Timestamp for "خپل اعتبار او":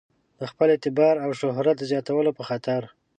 0.51-1.29